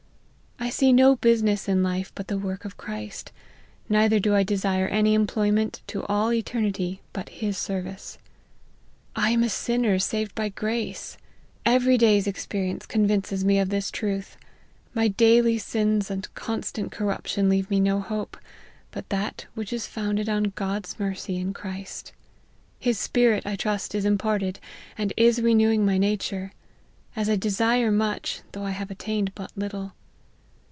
[0.63, 3.31] I see no business in life but the work of Christ,
[3.89, 8.19] neither do I desire any employment to all eternity but his service.
[9.15, 11.17] I am a sinner saved by grace.
[11.65, 14.37] Every day's experience convinces me of this truth.
[14.93, 18.37] My daily sins and constant corrup tion leave me no hope,
[18.91, 22.13] but that which is founded on God's mercy in Christ.
[22.79, 24.59] His spirit, I trust, is imparted,
[24.95, 26.53] and is renewing my nature;
[27.15, 29.93] as I desire much, though I have attained but little.